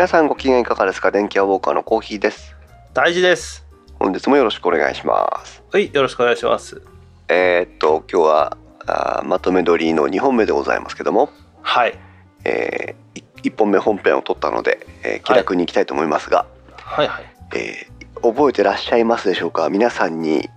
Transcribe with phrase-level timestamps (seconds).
[0.00, 1.10] 皆さんご機嫌いかがですか？
[1.10, 2.56] 電気屋ウォーカーのコーヒーです。
[2.94, 3.66] 大事です。
[3.98, 5.62] 本日もよろしくお願いします。
[5.70, 6.80] はいよろしくお願いします。
[7.28, 11.28] えー、っと今日はあーまとめ撮りの2本目でございますけども、
[11.60, 11.98] はい。
[12.46, 12.94] え
[13.42, 16.46] 1本目本編を撮ったので、えー気楽にいきたいと思いますが、
[16.78, 17.24] はいはい。
[17.56, 19.68] えー覚えてらっしゃいますでしょうか？
[19.68, 20.48] 皆さんに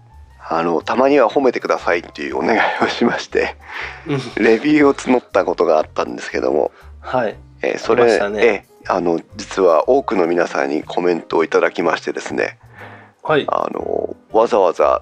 [0.47, 3.57] あのたまには褒めてくださいっていうお願いをしまして
[4.07, 4.41] うん。
[4.41, 6.71] レビューを募ったことがあったんですけども、
[7.01, 7.35] はい。
[7.61, 8.45] えーそれね。
[8.45, 12.57] えーあの実は多くの皆さんにコメントをいただきましてですね。
[13.23, 13.45] はい。
[13.47, 15.01] あのわざわざ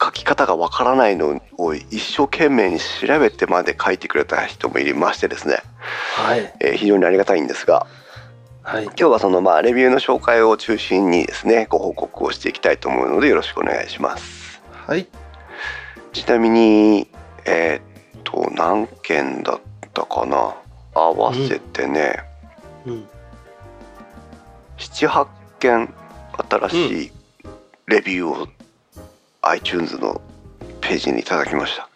[0.00, 5.58] 書き方がわからないのを一生懸命に調べてまで書いてくれた人もいましてですね、
[6.16, 6.54] はい。
[6.60, 7.86] えー非常にありがたいんですが
[8.62, 8.84] はい。
[8.84, 14.60] 今日はそのまあレビューの紹介を中心にですねご報告をしていきたいと思うのでよろしくお願いします。
[14.70, 15.06] はい。
[16.12, 17.08] ちなみに
[17.46, 19.60] えーっと何件だっ
[19.94, 20.54] たかな？
[20.94, 22.35] 合わせてね、うん
[24.78, 25.26] 78
[25.58, 25.92] 件
[26.48, 27.12] 新しい
[27.88, 28.48] レビューを
[29.42, 30.20] iTunes の
[30.80, 31.88] ページにいただきました。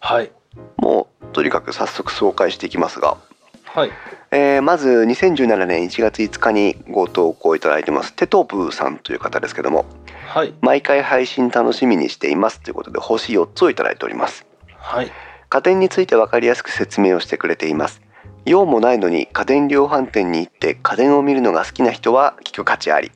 [0.00, 0.30] はい。
[0.76, 3.16] もうとにかく早速紹介していきますが、
[3.64, 3.90] はい。
[4.30, 8.12] えーまず2017年1月5日にご投稿いただいてます。
[8.14, 9.84] テトブーさんという方ですけども
[10.28, 10.54] はい。
[10.60, 14.46] 毎回配信楽しみにしていますということで星4つをいただいております。
[14.76, 15.10] はい。
[15.48, 18.00] 家電について分かりやすく説明をしてくれています
[18.46, 23.10] 用もないのに家電量販店に行って家電を見るのが好きな人は聞く価値あり。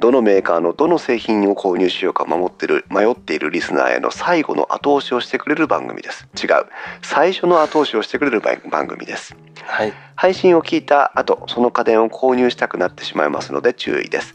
[0.00, 6.26] どのメーカーのどの製品を購入しようか守ってる迷っているリスナーへの最後の後押しをしてくれる番組です。
[6.42, 6.66] 違う。
[7.02, 9.36] 最初の後押しをしてくれる番番組です。
[9.62, 9.92] はい。
[10.14, 14.34] 配信を聞いた後その家電を購入したくなってしまいますので注意です。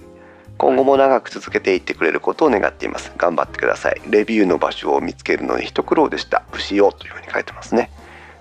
[0.59, 3.11] 今後も長く続けていってくれることを願っています。
[3.17, 3.99] 頑張ってください。
[4.08, 6.43] レビューの場所を見つけるのに一苦労でした。
[6.52, 7.89] 武士よというふうに書いてますね、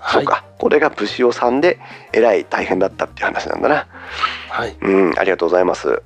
[0.00, 0.24] はい。
[0.24, 0.44] そうか。
[0.58, 1.78] これが武士よさんで
[2.12, 3.86] えらい大変だったっていう話なんだな。
[4.48, 4.76] はい。
[4.80, 6.02] うんありがとうございます。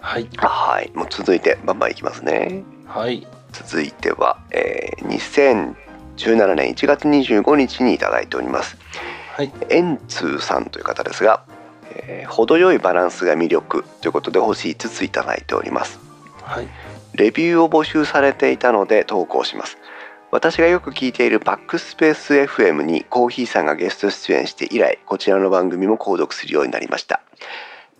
[0.00, 0.28] はい。
[0.36, 0.90] はい。
[0.94, 2.62] もう続いてバンバンいきますね。
[2.86, 3.26] はい。
[3.52, 5.74] 続いては、えー
[6.16, 8.76] 2017年1月25日にいただいております。
[9.36, 9.52] はい。
[9.70, 11.42] エンツーさんという方ですが、
[11.94, 15.98] えー程よいバランスが魅力ということで星5ついただいております。
[16.42, 16.68] はい。
[17.14, 19.76] レビューを募集されていたので投稿します
[20.32, 27.20] 私がよく聞いているバックスペース FM にコーヒーさんがゲスト出演して以来こちらの番組も購読するようになりました。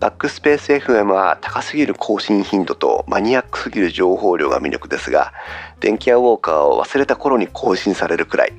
[0.01, 5.35] バックスペース FM は高すぎる更新頻度とマニアックすぎる情報量が魅力ですが
[5.81, 8.53] 電気屋ウォーカーを忘れた頃に更新されるくらい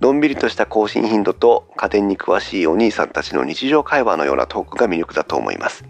[0.00, 5.84] のんびりとした更新頻度と家電に詳しいお兄さんたちの日常会話のようなトークが魅力だと思います。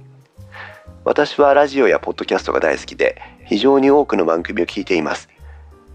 [1.04, 5.33] 私はラジオやポッドキャストが大好きで非常に多くの番組を聞いています。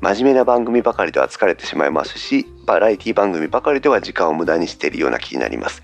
[0.02, 5.84] 真面目な番組ばかりでは疲れてしまいますしバラエティ番組ばかりでは時間を無駄にしているような気になります。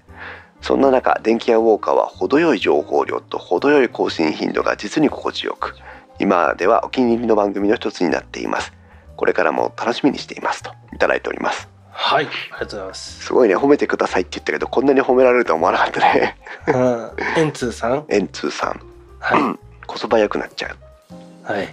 [0.61, 5.75] そんな中電気屋ウォーカーは程よい情報量と程よい更新頻度が実に心地よく
[6.17, 8.73] 今ではお気に入りの番組の一つになっています。
[9.15, 11.67] これからも楽しみにしていますといただいております。
[11.91, 13.25] はいありがとうございます。
[13.25, 16.37] すごいね褒めてくださいって言ったけどこんなに褒められるとは思わなかったね。
[16.67, 18.05] うんエンツーさん？
[18.09, 18.81] エンツーさん。
[19.19, 20.71] はこそばよくなっちゃう。
[20.71, 21.67] いはい。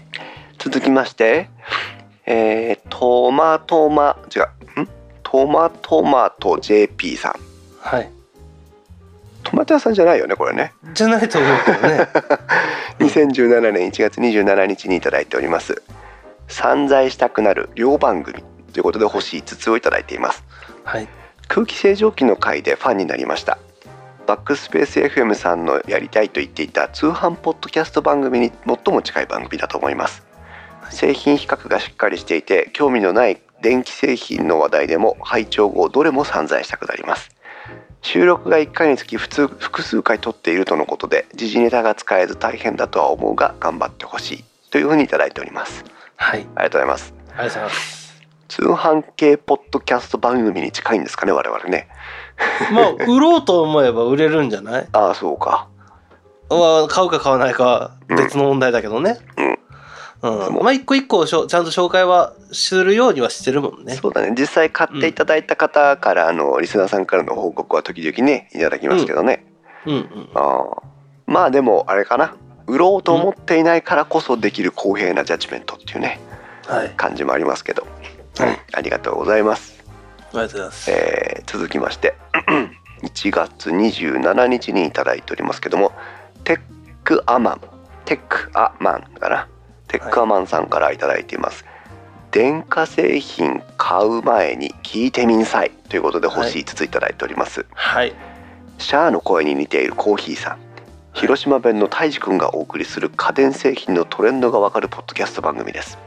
[0.58, 1.48] 続きまして
[2.26, 4.88] えー、トマトマ違うん？
[5.22, 7.32] トマトマト JP さん。
[7.80, 8.10] はい。
[9.42, 10.72] トマト屋さんじゃないよねこれね。
[10.94, 12.08] じゃないと思うけどね。
[13.00, 15.82] 2017年1月27日にいただいております。
[16.48, 20.44] 散財したくなる両番組ということで星5つをいただいています。
[20.84, 21.08] はい。
[21.48, 23.58] 空気清浄機の回でファンになりました。
[24.26, 30.22] バックスペース FM さんのやりたいと言っていた通販ポッドキャスト番組に最も近い番組だと思います
[30.90, 37.30] 製品比較がしっかりしていて興味のない電気製品の話題でも拝聴後どれも散財したくなります。
[38.00, 44.44] 収録が1回につき普通複数回撮っているとのことで時事ネタが使えず大変だとは思うが頑張ってほしい。
[44.70, 45.84] というふうにいただいております。
[46.16, 46.40] はい。
[46.40, 47.14] ありがとうございます。
[47.28, 48.02] ありがとうございます。
[48.48, 51.88] 通販系ポッドキャスト番組に近いんですかね我々ね。
[52.72, 54.88] まあ売ろうと思えば売れるんじゃない？
[54.92, 55.68] ああそうか。
[56.50, 59.18] まあ買うか買わないかは別の問題だけどね。
[59.38, 59.58] うんうん、
[60.22, 63.94] まあ一個一個ちゃんと紹介はするようにはしてるもんね。
[63.94, 64.32] そうだね。
[64.38, 69.44] 実際買っていただいた方から、あのリスナーさんからの報告は時々ねいただきますけどね、
[69.84, 69.94] うん。
[69.94, 70.28] うん。
[70.34, 70.82] ああ
[71.26, 72.36] まあでもあれかな。
[72.68, 76.20] 売ろうと思っていないからこそできる公平なジャッジメントっていうね
[76.66, 76.90] はい。
[76.90, 77.84] 感じもありますけど、
[78.38, 78.60] はい。
[78.72, 79.84] ありがとうございます、
[80.32, 80.90] ありがとうございます。
[80.90, 82.14] えー続きまして。
[83.02, 85.90] 1月27日にいただいておりますけども
[86.44, 86.60] テッ
[87.02, 87.60] クアマン。
[88.04, 89.48] テックアマンかな
[89.92, 91.66] テックアマンさんからいただいています、
[92.30, 98.14] 電化製品買う前に聞いてみんさいということで星5ついただいております、はい。
[98.78, 100.58] シャアの声に似ているコーヒーさん。
[101.12, 105.98] 広島弁のたいじくんがお送りする家電製品のトレンドがわかるポッドキャスト番組です。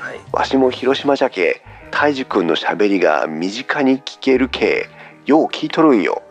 [0.00, 0.20] はい。
[0.32, 4.88] わしも広島じゃけたいじくんのしゃべりが身近に聞けるけ
[5.26, 6.22] よう聞いとるんよ。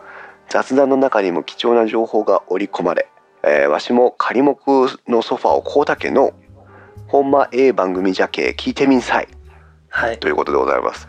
[0.50, 3.08] 雑談の中にも貴重な情報が織り込まれ、
[3.44, 4.58] えーわしも仮目
[5.08, 6.34] のソファーをこうたけの
[7.08, 9.28] ほんまええ番組じゃけ聞いてみんさい。
[9.90, 10.20] はい。
[10.20, 11.08] ということでございます。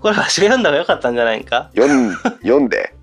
[0.00, 1.70] これわしが読んだ方がよかったんじゃないんか？
[1.74, 2.94] 読ん読んで。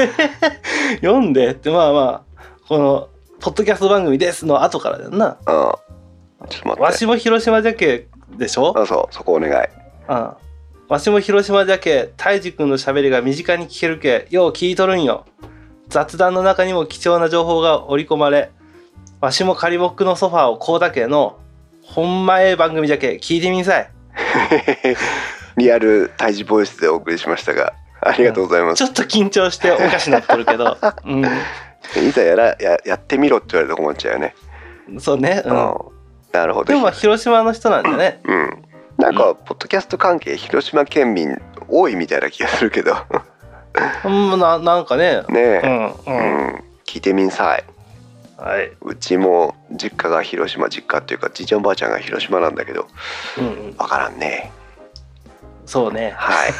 [1.02, 1.50] 読んで？
[1.50, 2.00] ってまあま
[2.38, 3.08] あこの
[3.40, 5.36] 「ポッドキャスト番組です」の後からだよな。
[5.46, 6.80] うんちょっと待って。
[6.80, 8.06] わしも広島じゃけ
[8.36, 8.72] でしょ？
[8.78, 9.68] あそうそこお願い。
[10.08, 10.30] うん
[10.88, 15.24] わしも広島じゃけたいじくんのしゃべりが身近に聞けるけよう聞いとるんよ。
[15.88, 18.50] 雑談の中にも貴重な情報が織り込まれ
[19.20, 21.38] わしも仮木のソファーをこうだけの
[21.82, 23.90] ほんまええ番組じゃけ聞いてみんさい。
[25.56, 28.78] リアル胎児ボイスでお送りしましたがありがとうございます。
[28.78, 34.34] ちょっと緊張しておかしなっとるけど、 ういざやらややってみろって言われると困っちゃうよね、
[34.90, 35.74] ん、そうね、うん、うん。
[36.32, 36.66] なるほど。
[36.66, 38.20] でもまあ広島の人なんだね。
[38.24, 38.64] うん。
[38.96, 41.36] なんかポッドキャスト関係広島県民
[41.68, 42.96] 多いみたいな気がするけど。
[44.04, 45.22] うんななんかね。
[45.28, 45.86] う ねえ、ん。
[45.88, 46.16] ううん。
[46.54, 47.64] ん、聞いてみんさい
[48.40, 52.88] はい、うちも実家が広島実家っていうかじいちゃんばあちゃんが広島なんだけど
[53.38, 54.50] うんうん、わからんね。
[55.66, 56.14] そうね。
[56.16, 56.52] はい。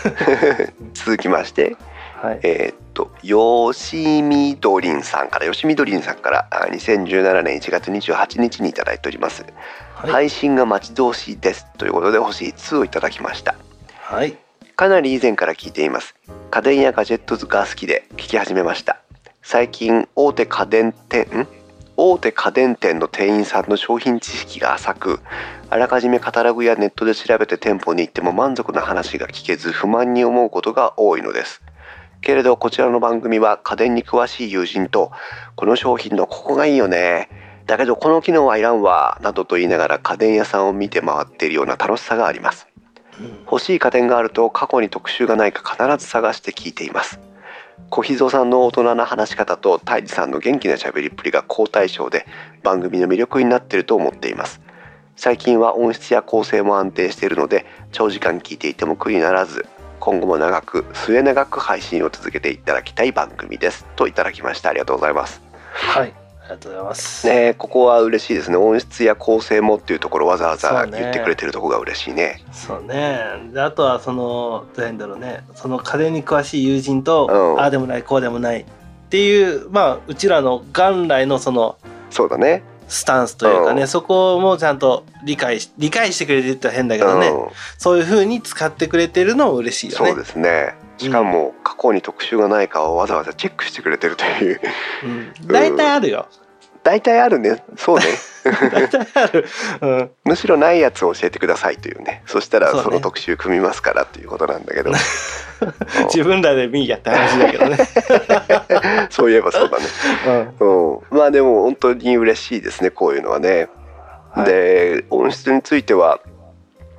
[0.95, 1.77] 続きまして
[2.23, 2.41] はい。
[2.43, 9.47] えーっとよしみどりんさんからよしみどりんさんからあ2017年1月28日にいただいております、
[9.95, 10.11] はい。
[10.11, 13.55] 配信が待ち遠しいですということで星2をいただきました。
[14.03, 14.37] はい。
[14.77, 16.15] かなり以前から聞いています。
[16.51, 18.99] 家電やガジェットが好きで聞き始めました。
[19.43, 21.60] 最近大手家電店ん？
[22.03, 25.21] 大手家電店の店員さんの商品知識が浅く
[25.69, 31.61] あらかじめカタログやネットで調べて店舗に行っても満足な話が聞けず不満に思うことが多いのです。
[32.23, 35.13] けれどこちらの番組は家電に詳しい友人と
[35.57, 37.29] この商品のここがいいよね
[37.67, 42.67] だけどこの機能はいらんわなどと言いながら家電屋さんを見て回っているような楽しさがあります。
[43.21, 43.27] うん。
[43.45, 47.21] 欲しい家電があると過去に特集がないか必ず探して聞いています
[47.91, 52.25] 小秘蔵さんの大人な話し方と泰治さんの元気な喋りっぷりが好対象で
[52.63, 54.61] 番組の魅力になっていると思っています。
[55.17, 59.67] 最近は音質や構成も安定しているので長時間聞いていても苦にならず
[59.99, 63.85] 今後も長く末永く配信を続けていただきたい番組です。
[63.97, 65.43] といただきましたありがとうございます。
[65.73, 66.30] はい。
[66.51, 68.57] がとうございます、ねえここは嬉しいですね。
[68.57, 72.43] 音質や構成もっていうところわざわざ言ってくれてるところが嬉しいね。
[72.53, 73.19] そうね。
[73.53, 75.45] であとはそのどうやるんだろうね。
[75.55, 77.61] その家電に詳しい友人と、うん。
[77.61, 78.65] ああでもないこうでもないっ
[79.09, 81.79] ていうまあうちらの元来のその
[82.11, 82.63] そうだね。
[82.89, 83.89] スタンスというかね、うん。
[83.89, 87.49] そこもちゃんと理解し理解してくれてるって変だけどね、うん。
[87.79, 90.11] そういう風に使ってくれてるのも嬉しいよね。
[90.11, 90.75] そうですね。
[90.99, 94.61] しかも過去に特集がないかをわざわざチェックしてくれてるという。
[95.05, 95.33] うん。
[95.47, 96.27] 大体あるよ
[96.83, 97.63] 大体あるね。
[97.77, 98.05] そうね。
[98.73, 99.47] 大体ある、
[99.83, 102.23] うん、むしろないやつを教えてくださいというね。
[102.27, 104.93] そしたらその特集組みますからっていうことなんだけど。
[106.09, 107.77] 自分らで見やって話だけどね、
[109.11, 109.85] そういえばそうだね。
[110.61, 110.97] うん。
[110.97, 111.01] うん。
[111.11, 113.69] まあでも本当に嬉しいですねこういうのはね、
[114.31, 114.47] はい。
[114.47, 116.21] で音質については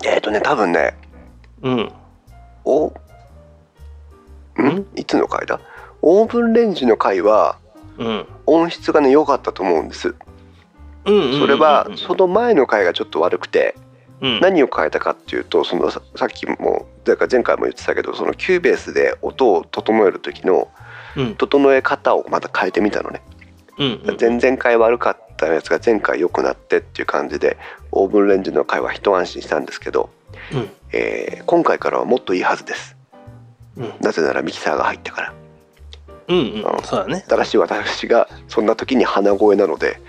[0.06, 0.96] えっ、とね多分ね
[1.64, 1.92] うん。
[2.66, 2.94] お
[4.60, 4.86] ん？
[4.96, 5.60] いつの回だ？
[6.04, 7.61] オーブンレンジの回はうん
[8.46, 10.16] 音質がね良かったと思うんです。
[11.04, 13.76] それはその前の回がちょっと悪くて
[14.22, 14.40] うん。
[14.40, 20.70] 何を変えたかっていうとそのささっきもだから前回も言ってたけどその Cubase で音を整える時の
[21.18, 21.36] うん。
[21.36, 23.22] 整え方をまた変えてみたのね。
[23.78, 24.18] うんうん。
[24.20, 27.58] 前々回悪かったやつが前回良くなってっていう感じで
[27.92, 30.10] オーブンレンジの回は一安心したんですけど、
[30.54, 30.70] うん。
[30.94, 32.96] えー今回からはもっといいはずです。
[33.76, 33.94] うん。
[34.00, 35.34] なぜならミキサーが入ったから
[36.28, 36.64] うんうん。
[36.84, 37.26] そうだね。
[37.28, 40.00] ただし私がそんな時に鼻声なので。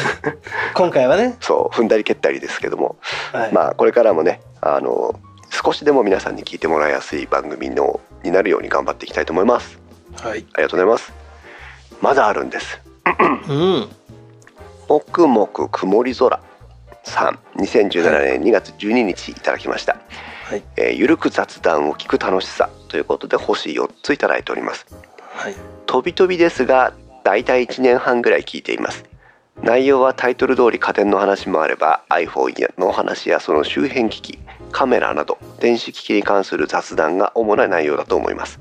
[0.74, 2.96] 今回はね、そう踏んだり蹴ったりですけども。
[3.32, 3.52] はい。
[3.52, 5.18] まあこれからもねあの
[5.50, 9.78] 少しでも皆さんに聞いてもらいやすい番組のになるように頑張っていきたいと思います。
[10.20, 10.30] はい。
[10.30, 11.12] ありがとうございます。
[12.00, 12.80] まだあるんです。
[13.48, 13.88] うん。
[14.88, 16.40] もくもく曇り空
[17.04, 17.38] さん。
[17.56, 19.96] 2017年2月12日いただきました、
[20.44, 20.62] はい。
[20.76, 24.86] えーゆるく雑談を聞く楽しさということで星4ついただいております
[25.34, 25.54] はい。
[25.86, 26.92] 飛び飛びですが
[27.24, 29.04] だいたい1年半ぐらい聞いています。
[29.62, 34.38] 内容はタイトル通り家電の話もあれば iPhone の話やその周辺機器
[34.72, 38.60] カメラなど電子機器に関する雑談が主な内容だと思います。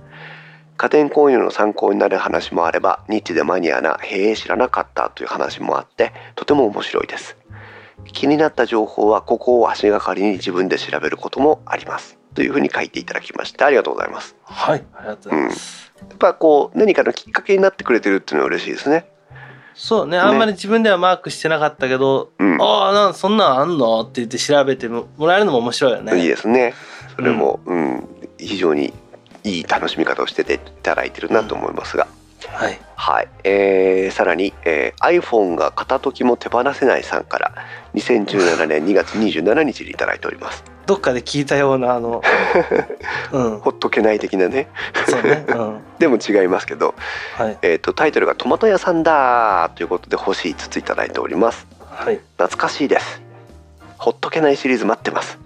[0.77, 7.37] 家電購入の参考になる話もあればニッチでマニアな「へえ知らなかった」という話もあってとても面白いです。
[8.13, 12.17] 気になった情報はここを足がかりに自分で調べることもあります。
[12.33, 14.35] というふうに書いていただきましてありがとうございます。
[14.43, 19.05] はいありがとうございます、やっぱこう何かのきっかけになってくれてるっていうのは嬉しいですね。
[19.73, 20.17] そうね。
[20.17, 22.61] あんまり自分ではマークしてなかったけど、うん。
[22.61, 26.21] ああなんそんなんあんのって言って調べてもらえるのも面白いよね。
[26.21, 26.73] いいですね。
[27.15, 28.07] それも、うん。
[28.37, 28.93] 非常に
[29.43, 32.07] いい楽しみ方をしてていただいてるなと思いますが、
[32.47, 32.79] はい。
[32.95, 37.55] はい、えーさらに、えー iPhone が片時も手放せないさんから
[37.95, 42.21] 2017年2月27日にいただいておりますどっかで聞いたようなあの
[43.31, 43.59] うん。
[43.59, 44.67] ほっとけない的なね。
[45.07, 45.79] そうねうん。
[45.99, 46.95] でも違いますけど、
[47.37, 47.57] はい。
[47.61, 51.67] えー、とタイトルが「トマト屋さんだ」ということで星5ついただいております。
[51.89, 52.19] はい。
[52.37, 53.21] 懐かしいです。
[53.97, 55.37] ほっとけないシリーズ待ってます。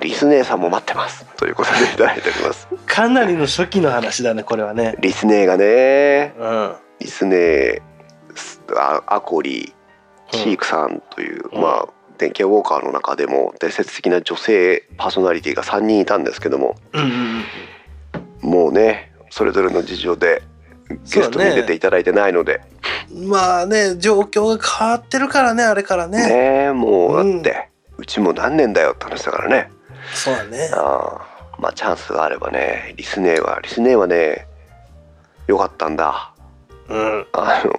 [0.00, 1.24] リスネーさんも待ってます。
[1.36, 2.68] ということでいただいております。
[2.86, 4.96] かなりの初期の話だねこれはね。
[4.98, 6.34] リスネーがね。
[6.38, 6.74] うん。
[7.00, 7.80] リスネー
[8.76, 9.72] あアコリ
[10.32, 10.38] うん。
[10.40, 11.62] チークさんという、うん。
[11.62, 17.02] まあ電気屋ウォーカーの中でも伝説的な女性パーソナリティが3人いたんですけどもうん
[18.42, 20.42] うんもうねそれぞれの事情で
[20.88, 22.60] ゲストに出ていただいてないので。
[22.78, 22.84] うん
[23.28, 26.66] まあね状況が変わってるからねあれからね。
[26.66, 29.70] ねもううんだって、うちも何年だよって話だからね。
[30.12, 30.70] そうだね。
[30.74, 34.46] あーまあチャンスがあればねリスネーはリスネーはね
[35.46, 36.34] よかったんだ。
[36.88, 37.26] うん。
[37.32, 37.72] あの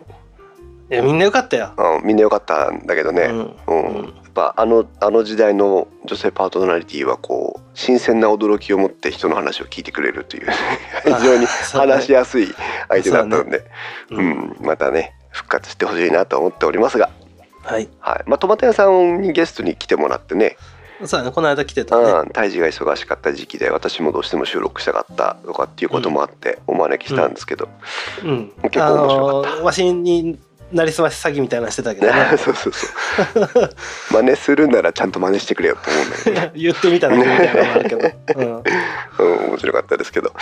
[0.89, 1.74] いやみんなよかったよ。
[1.75, 3.56] あみんなよかったんだけどね、うん。
[3.68, 10.48] うんぱあのあの時代の女性パートナリティはこう新鮮な驚きを持って人の話を聞いてくれるという
[11.04, 12.54] 非常に話しやすい
[12.89, 13.63] 相手だったので
[14.12, 14.30] う、うん。
[14.30, 17.10] ん、またね復活してほしいなと思っておりますが、
[17.63, 17.89] はい。
[18.00, 18.24] はい。
[18.25, 20.56] まあ、トマト屋さんにゲストに来てもらってね。
[21.04, 21.32] そうだね。
[21.32, 22.10] この間来てたね。
[22.10, 27.68] うん、胎児が忙しかった時期で私もどうしても収録したかったとかっていうこともあってお招きしたんですけど、
[28.24, 28.54] うん。
[28.63, 29.54] 結構面白かった。
[29.54, 30.39] あのわしに
[30.75, 32.13] なりすまし詐欺みたいなのしてたけどね。
[32.38, 32.88] そうそうそ
[33.39, 33.70] う。
[34.12, 40.34] 真似するならちゃんと真似してくれよと思うんだけどね、言ってみただけみたいなのもあるけど、 うん、うん、面白かったですけど。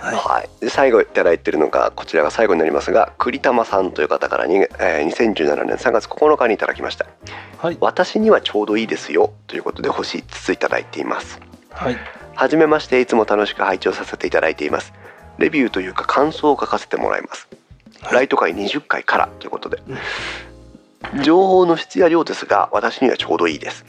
[0.00, 0.14] はい。
[0.14, 7.06] はい、で最後いただいてるのがこちらが最後になりますが栗玉さんという方からに、えー2017年3月9日にいただきました。
[7.56, 7.78] はい。
[7.80, 11.40] 私にはちょうどいいですよということで星5ついただいています。
[11.72, 11.96] はい。
[12.34, 14.92] はじめましていつも楽しく拝聴させていただいています。
[15.38, 17.48] レビューというか感想を書かせてもらいます
[18.12, 19.82] ライト回20回からということで。
[21.22, 23.84] 情報の質や量ですが私にはちょうどいいです。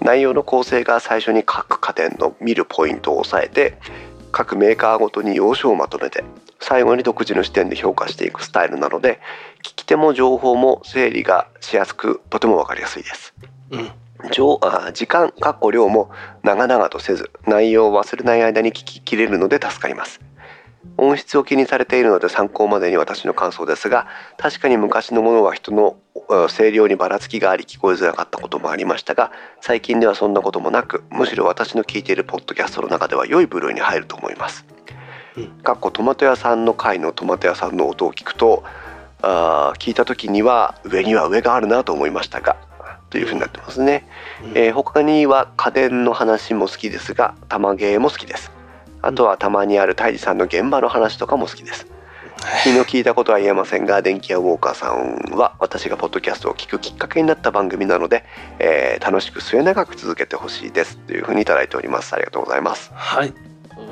[0.00, 3.78] 内容の構成が最初に各家電の見るポイントを押さえて
[4.32, 6.24] 各メーカーごとに要所をまとめて
[6.60, 9.20] 最後に独自の視点で評価していくスタイルなので
[9.62, 13.34] 聞き手も情報も整理がしやすくとても分かりやすいです。
[13.70, 13.90] うん。
[14.32, 16.10] 情あ時間かっこ量も
[16.42, 20.20] 長々とせず内容を忘れない間に聞ききれるので助かります
[20.96, 25.96] 音質を気にされているので参考までに私の感想ですが確かに昔のものは人の
[26.28, 34.64] あ声量にばらつきがあり聞こえづらかったこともありましたが最近ではそんなこともなくむしろ私の聞いているポッドキャストの中では良い部類に入ると思います。
[35.36, 35.48] うん。
[35.62, 38.64] かっこトマト屋さんの回のトマト屋さんの音を聞くと
[39.22, 42.56] あー聞いた時には上には上があるなと思いましたが
[43.10, 44.06] というふうになってますね、
[44.54, 48.50] えー他には家電の話も好きですが玉芸も好きです
[49.06, 51.86] あとはたまにある泰治さんの現場の話とかも好きです。
[52.64, 58.24] 昨日聞いたことは言えませんが電気屋ウォーカーさんは私がポッドキャストを聞くきっかけになった番組なので、
[58.58, 60.96] えー楽しく末永く続けてほしいです。
[60.98, 62.14] というふうにいただいております。
[62.14, 62.90] ありがとうございます。
[62.94, 63.32] はい。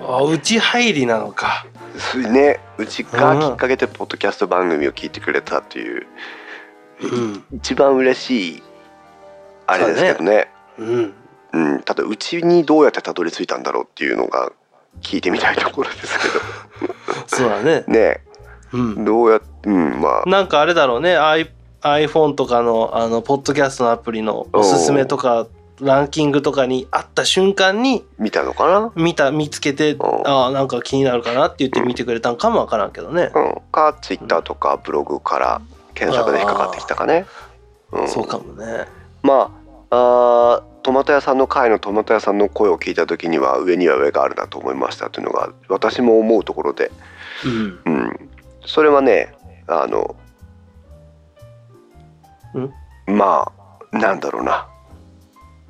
[0.07, 1.67] あうち入りなのか。
[1.99, 6.07] すねうちがきっかけでポッドキャスト番組を聞いてくれたという、
[7.03, 8.63] うん一番嬉しい
[9.67, 11.15] あれですけどねうん
[11.53, 14.53] うん、ただうちにどうやってたどり着いたんだろうっていうのが
[15.01, 16.19] 聞いてみたいところです
[17.29, 17.85] けそうだね。
[17.87, 18.21] どね。
[18.73, 19.05] うん。
[19.05, 20.29] どうやってうんまあ。
[20.29, 21.17] なんかあれだろうね。
[21.83, 25.49] iPhone とかのあのポッドキャストのアプリのおすすめとか
[25.81, 28.93] ランキングとかにあった瞬間に見たのかな？
[28.95, 29.97] 見た見つけてう。
[29.97, 33.55] んああなんか気になるかなって言って見てくれたんかもわからんけどね、うん。
[33.73, 35.61] かツイッターとかブログから
[35.95, 37.27] 検索で引っかかってきたかね。
[37.91, 38.09] うん。
[38.09, 38.87] そうかもね。
[39.23, 39.51] ま
[39.91, 46.91] ああートマト屋さんの回のトマト屋さんの声を聞いた時には上には上があるなと思いましたというのが私も思うところで。
[47.45, 47.81] うん。
[47.85, 48.31] うん、
[48.67, 49.35] それはね
[49.67, 50.17] あの
[53.07, 53.51] ま
[53.93, 54.69] あなんだろうな。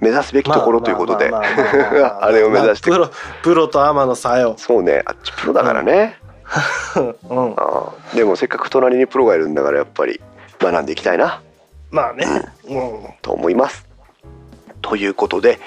[0.00, 1.30] 目指すべきところということで。
[1.30, 1.40] ま
[2.20, 2.90] あれを目指して。
[2.90, 3.10] プロ
[3.42, 5.02] プロとアマの差よ、そうね。
[5.04, 6.18] あっちプロだからね、
[6.96, 10.20] うん、 あーでもせっかく隣にプロがいるんだからやっぱり
[10.58, 11.40] 学んでいきたいな。
[11.90, 12.26] まあね、
[12.64, 13.91] うん、と思います。
[14.82, 15.58] ということで、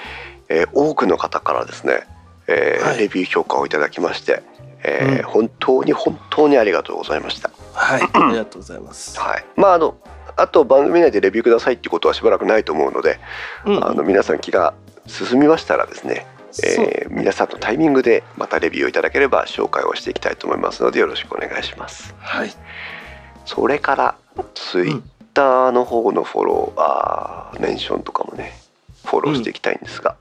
[0.48, 2.06] えー多くの方からですね、
[2.46, 2.98] えーはい。
[2.98, 4.42] レビュー評価をいただきまして、
[4.84, 5.30] えーうん。
[5.30, 7.50] 本当に本当にありがとうございました。
[7.72, 8.02] はい。
[8.12, 9.96] ありがとうございます、はい、まああの
[10.36, 13.18] あと番組内でレビューくださいっていうことはしばらくないと思うので、
[13.64, 14.74] うんあの皆さん気が
[15.06, 16.26] 進みましたらですね、
[16.62, 22.14] えー皆さんのタイミングでまたレビューをいただければ紹介をしていきたいと思いますのでよろしくお願いします。
[22.18, 22.52] はい。
[23.46, 24.16] それから
[24.54, 28.54] つい、うんターの方のフォローあーメンションとかもね
[29.06, 30.16] フォローしていきたいんですが、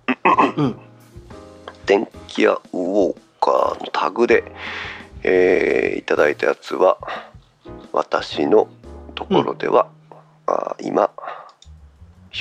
[0.58, 0.76] うん。
[1.86, 4.44] 電気屋ウォーカーのタグで、
[5.24, 6.98] えーいただいたやつは
[7.92, 8.68] 私の
[9.16, 9.88] ところでは、
[10.46, 11.10] あー今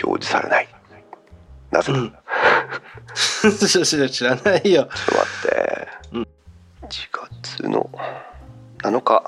[0.03, 0.69] 表示されない。
[1.71, 2.15] なぜだ、うん。
[4.11, 4.85] 知らないよ。
[4.85, 6.23] ちょっと待って、うん。
[6.83, 7.09] 1
[7.53, 7.91] 月の
[8.83, 9.23] 7日。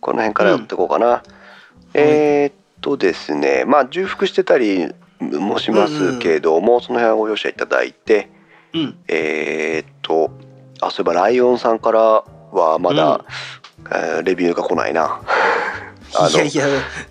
[0.00, 1.22] この辺からやっていこうかな、
[1.92, 3.64] えーっとですね。
[3.66, 8.28] まあ重複してたりもしますけども、その辺はご容赦いただいて
[8.72, 8.98] うん。
[9.08, 10.30] えーっと
[10.80, 12.00] あそういえばライオンさんから
[12.52, 13.24] はまだ、
[13.90, 15.20] えーレビューが来ないな。
[16.32, 16.64] いやいや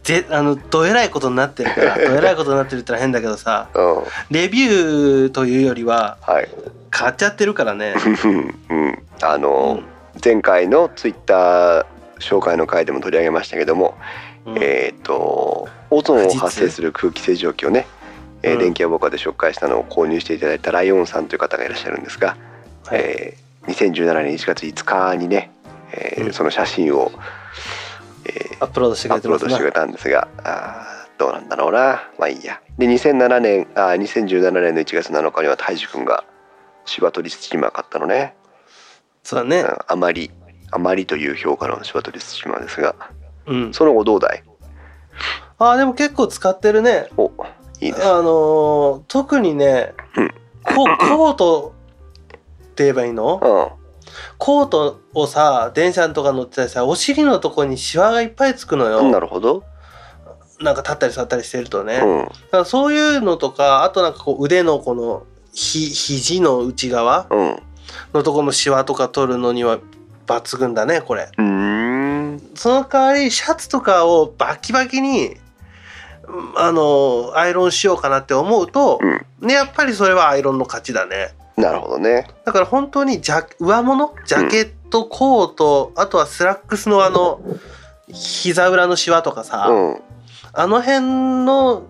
[0.03, 4.03] ぜあのどえらいことになってるから どえらいことになってるって変だけどさうん。
[4.31, 6.49] レビューというよりははい。
[6.89, 7.93] 買っちゃってるからね、
[8.69, 9.03] うん。
[9.21, 9.49] あうの、
[9.81, 9.83] ん。
[10.23, 11.85] 前回のツイッター
[12.19, 13.95] 紹介の回でも取り上げましたけども、
[14.45, 14.57] うん。
[14.61, 17.85] えー、とオゾンを発生する空気清浄機をね、
[18.45, 18.59] えーうん。
[18.59, 22.37] 電気屋ウォーカーで紹介したのを購入していただいたライオンさんという方がいらっしゃるんですが、
[22.85, 22.99] はい。
[23.01, 25.49] えー2017年1月5日にね、
[25.91, 26.33] えーうん。
[26.33, 27.11] その写真を、
[28.25, 29.49] えーアップロードしてくアッれてますな。
[29.49, 32.09] プロードしてくれたんですがあーどうなんだろうな。
[32.19, 32.61] まあいいや。
[32.77, 36.23] で2007年あー2017年の1月7日には泰治君が
[36.85, 38.35] 芝取りスチーマー買ったのね、
[39.23, 39.61] そうだね。
[39.61, 40.29] うんあまり
[40.71, 42.95] あまりという評価の芝取りスチーマーですが。
[43.47, 43.73] うん。
[43.73, 44.43] その後どうだい？
[45.57, 47.07] あーでも結構使ってるね。
[47.17, 47.31] お
[47.85, 50.31] いいねあのー特にね、うん
[50.63, 51.75] ココート
[52.63, 53.39] って言えばいいの？
[53.41, 53.85] うん
[54.37, 59.63] コートをさ電車とか乗ってたりさお尻のとこにシワがいっぱいつくのよ、なるほど。
[60.61, 62.25] なんか立ったり座ったりしてるとね、だうん。
[62.25, 67.59] からそういうのとかあとなんかこう腕のこのひ肘の内側うん。
[68.13, 69.79] のところのシワとか取るのには
[70.27, 71.29] 抜群だねこれ。
[72.55, 75.37] その代わりシャツとかをバキバキにうん
[76.55, 78.99] あのアイロンしようかなって思うと、
[79.41, 82.27] ねやっぱりそれはアイロンの勝ちだねなるほどね。
[82.43, 87.39] だから本当にジャ上物ジャケット、コートあとはスラックスのあの
[88.11, 90.01] 膝裏のシワとかさ、うん。
[90.53, 91.83] あの辺の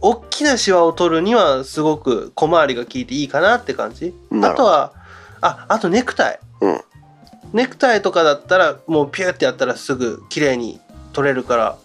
[0.00, 4.14] 大きなシワを取るにはすごく小回りが効いていいかなって感じ。
[4.42, 4.92] あとは
[5.40, 6.80] ああとネクタイ、うん
[7.52, 10.80] ネクタイとかだったらもうピューってやったらすぐ綺麗に
[11.16, 11.78] 取れるから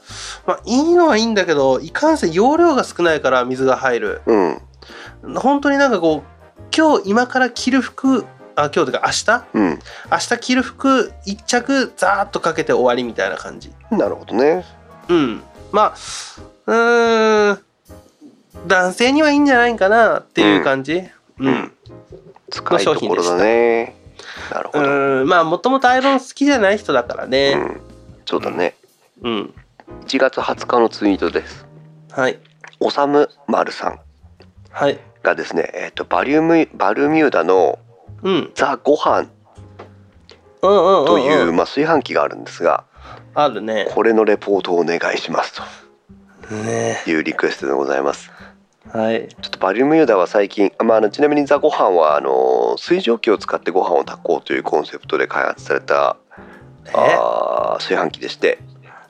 [0.46, 4.62] まあいいのはいいんだけどいかんせん容量が少ないから水が入るうん。
[5.36, 9.46] 本当になんかこう今日今から着る服あ今日というか明日？
[9.54, 9.80] うん。
[10.12, 14.66] 明日着る服一着ザーッとかけて終わりみたいな感じなるほどね。
[15.08, 15.42] うん
[15.72, 15.94] まあ
[16.68, 17.60] うーん
[18.68, 21.04] 男性にはいいんじゃないかなっていう感じ
[21.40, 21.72] うん、うん
[22.50, 23.96] 使いどころだね。
[24.54, 24.90] なるほど。
[24.90, 27.80] うんまあもともとアイロン好きじゃない人だからうねん。
[28.26, 28.76] そうだね。
[29.22, 29.54] うん、
[30.06, 31.68] 1月20日のツイートです。
[32.12, 32.40] はい。
[32.80, 34.00] おさむまるさん。
[34.72, 35.00] はい。
[35.24, 37.80] がですね、えっ、とバリウムバルミューダの
[38.24, 38.52] うん。
[38.56, 39.28] ザご飯。
[40.64, 42.86] うんうんという、まあ炊飯器があるんですが、
[43.34, 43.88] あるね。
[43.94, 45.62] これのレポートをお願いします
[46.52, 47.00] ね。
[47.04, 48.32] というリクエストでございます。
[48.90, 49.28] はい。
[49.42, 56.18] ちょっとバリュムユーダは最近、まあ、あのちなみにザご飯はあの水蒸気を使ってご飯を炊こうというコンセプトで開発された
[56.88, 56.92] え？
[56.96, 58.60] あー炊飯器でして、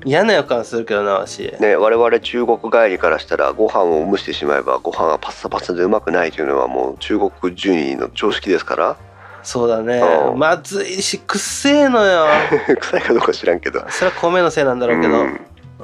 [0.05, 1.53] 嫌な予感するけどなわし。
[1.59, 8.97] ね、我々中国帰りからしたらご飯を蒸してしまえばご飯がパッサパサでうまくないというのはもう中国人の常識ですから。
[9.43, 10.01] そうだね。
[10.31, 10.39] うん。
[10.39, 12.25] まずいしくっせえのよ。
[12.79, 13.83] 臭いかどうか知らんけど。
[13.89, 15.23] それは米のせいなんだろうけど、う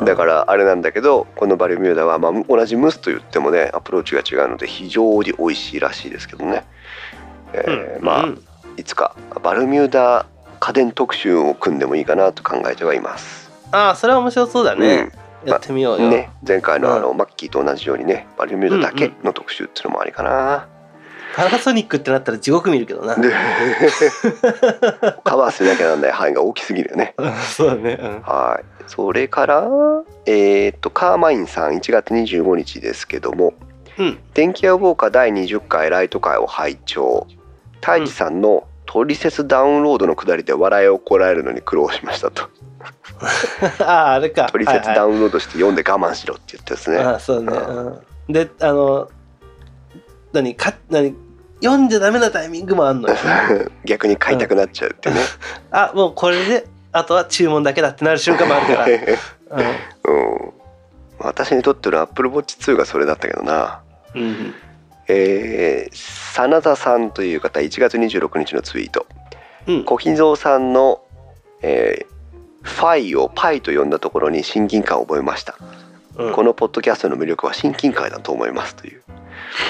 [0.04, 0.06] ん。
[0.06, 6.66] だからあれなんだけどこのバリュミューダはまあ同じ蒸すと言ってもねアプローチが違うので非常に美味しいらしいですけどね、
[7.54, 8.06] えーうん。
[8.06, 8.44] まあ、うん。
[8.78, 10.28] いつかバルミューダ
[10.60, 13.47] 家電特集を組んでもいいかなと考えてはいます。
[13.72, 15.12] ああそれは面白そうだね、
[15.46, 20.68] やってみようよ、ね、前回のあの、うマッキーと同じようにねバルミューダだけの特集っていうのもありかな。
[21.36, 23.16] パナソニックってなったら地獄見るけどな。
[23.16, 23.30] で
[25.24, 27.14] カバーしなきゃなんない範囲が大きすぎるよね。
[27.18, 28.00] う んそうだね。
[28.02, 28.22] うん。
[28.22, 28.66] はい。
[28.88, 29.68] それから、
[30.26, 33.54] えーっと、カーマインさん1月25日ですけども、
[34.00, 34.18] うん。
[34.34, 37.28] 電気屋ウォーカー第20回ライト会を拝聴。
[37.82, 42.50] 太一さんのトリセツダウンロードのくだりで笑いをこらえるのに苦労しましたと
[43.82, 44.48] あああれか。
[44.52, 44.96] トリセツはいはい。
[44.96, 49.10] ダウンロードして読んで我慢しろって言ってですね、ああそうね、ううん、であの
[50.34, 51.16] 何か何
[51.64, 53.16] 読んじゃダメなタイミングもあんのよ。
[53.86, 55.22] 逆に買いたくなっちゃうっていうね、
[55.72, 58.86] あもうこれであとは注文だけだってなる瞬間もあるから、
[60.06, 60.54] うん、
[61.20, 63.82] 私にとっての Apple Watch 2がそれだったけどな。
[64.14, 64.54] うんうん、
[65.08, 69.08] えー、真田さんという方1月26日のツイート。
[69.68, 69.84] うん。
[69.84, 71.02] 小秘蔵さんの、
[71.62, 72.17] えー
[72.68, 75.58] ファイをパイと呼んだところに親近感を覚えました、
[76.18, 76.34] うん。
[76.34, 79.02] このポッドキャストの魅力は親近感だと思いますという。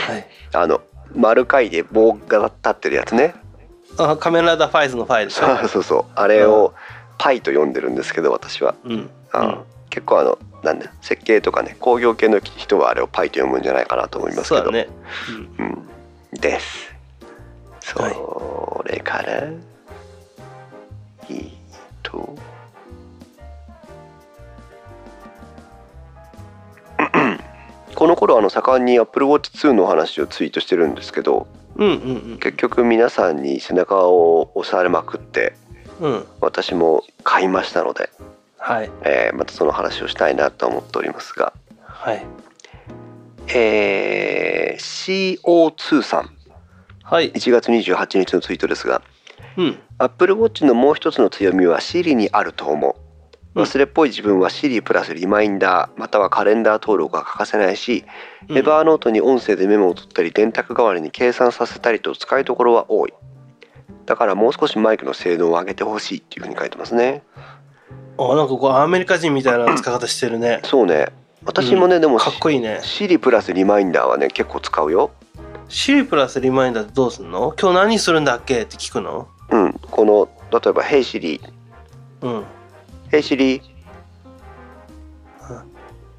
[0.08, 0.28] はい。
[0.54, 0.82] あの
[1.16, 3.36] 丸回で棒が立ってるやつね。
[3.98, 5.46] あカメラダファイズのファイでしょ？
[5.58, 6.06] そうそうそう。
[6.16, 6.74] あれを
[7.18, 9.10] パイと呼んでるんですけど私は、うん。
[9.32, 14.64] あ結構あのなんだ設計とかね工業系の人はあれをパイと読むんじゃないかなと思いますけど。
[14.64, 14.90] そうだね、
[15.58, 15.66] うん。
[16.34, 16.94] うん、です。
[17.80, 21.52] それから、えーっ
[22.04, 22.36] と
[27.98, 35.56] この頃あの盛んに AppleWatch2 の話をツイートしてるんですけどうんうん結局皆さんに背中を押されまくって
[36.00, 36.12] うん。
[36.12, 38.12] うん私も買いましたので、
[38.60, 38.92] はい。
[39.04, 42.24] えーまたその話をしたいなと思っておりますが、はい。
[43.56, 46.30] えー CO2 さん。
[47.02, 47.32] はい。
[47.32, 49.02] 1月28日のツイートですが
[49.58, 52.96] うん、Apple Watch のもう一つの強みは Siri にあると思う。
[52.96, 53.07] うん
[53.58, 58.06] 忘れっぽい自分は Siri プラスリマインダーまたはカレンダー登録が欠かせないし、
[58.48, 58.58] うん。
[58.58, 63.14] エバーノートに音声でメモを取ったり電卓代わりに計算させたりと使いどころは多い。
[64.06, 67.24] だからもう少しマイクの性能を上げてほしいっていうふうに書いてますね。
[68.18, 70.62] あなんかこうアメリカ人みたいな使い方してるね。
[70.64, 71.08] そうね。
[71.46, 72.80] 私もね、でもかっこいいね。
[72.84, 75.12] Siri プラスリマインダーはね結構使うよ。
[75.70, 77.54] シリプラスリマインダーってどうすんの？
[77.60, 79.28] 今日何するんだっけって聞くの？
[79.52, 79.74] うん。
[79.74, 81.42] この例えば「Hey Siri
[82.22, 82.46] うん
[83.10, 83.62] Hey Siri.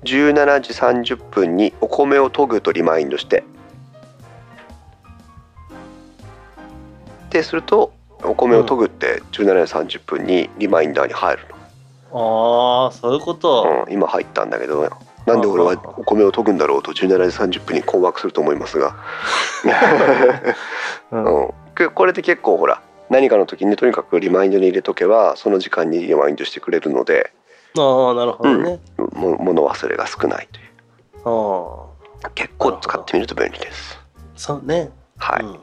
[0.04, 0.72] 17時
[1.16, 3.44] 30分にお米を研ぐとリマインドして
[7.30, 11.42] でするとお米を研ぐって17時30分にリマインダーに入る
[12.12, 14.88] ああそういうこと、の、うん、今入ったんだけど
[15.26, 18.96] なんで俺はお米を研ぐんだろうと17時30分に困惑すると思いますが、
[21.12, 21.50] うん。
[21.94, 27.32] これで結構ほら何かの時にとにかくリマインドに入れとけばその時間にリマインドしてくれるので
[27.76, 30.66] ああなるほどね、も物忘れが少ないという。
[31.24, 33.98] ああ結構使ってみると便利です。
[34.36, 34.90] そうね。
[35.16, 35.58] はい、うん。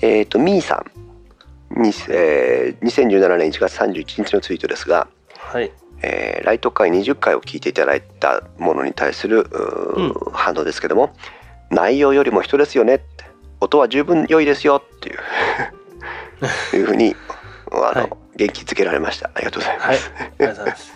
[0.00, 1.80] えっ、とみーさん。
[1.80, 5.70] に、えー2017年1月31日のツイートですが、はい。
[6.02, 11.14] えーライト会20回を聞いていただいたものに対するうー反応ですけども
[11.70, 13.24] 内容よりも人ですよねって。
[13.60, 15.18] 音は十分良いですよっていう
[16.74, 17.16] いうふうに
[17.72, 18.10] あの、はい。
[18.36, 19.30] 元気づけられました。
[19.34, 20.28] ありがとうございます、はい。
[20.28, 20.92] ありがとうございます。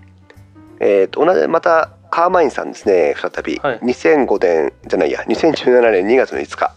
[0.80, 3.78] えーと同じまたカーマインさんですね再び、はい。
[3.80, 5.22] 2005年じゃないや。
[5.22, 6.72] 2017年2月の5日。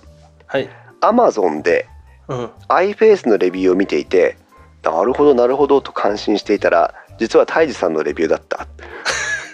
[0.48, 0.70] はい。
[1.02, 1.88] アマゾンで
[2.28, 2.50] うん。
[2.70, 4.38] iFace のレビューを見ていて
[4.84, 8.68] なるほどなるほどと感心していたら実は泰治さんのレビューだった。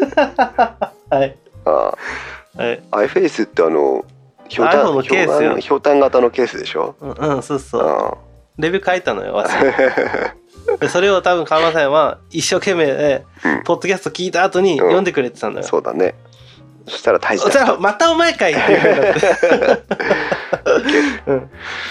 [1.09, 1.35] はい。
[1.65, 1.97] あは
[2.57, 2.57] い。
[2.57, 4.05] ー iFace ってあの
[4.47, 6.95] ひょうたん型のケースでしょ？
[7.01, 7.81] うん、うん、そうそう。
[7.81, 8.17] あ
[8.57, 9.53] レビュー書いたのよわし
[10.79, 13.63] でそれを多分川間さんは一生懸命、ねうん。
[13.63, 16.15] ポッドキャスト聞いた後に読んでくれてたんだーよ、そうだね。
[16.87, 17.65] そしたら泰治そした。
[17.65, 19.27] だまたお前かいっていうって、
[21.27, 21.47] うん、っ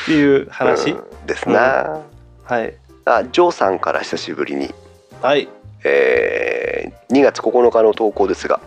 [0.07, 1.27] ていうた話、うん。
[1.27, 2.01] ですな、
[2.45, 2.75] はい。
[3.05, 4.75] あジョーさんから久しぶりに、
[5.23, 5.49] はい。
[5.85, 8.61] えー2月9日の投稿ですが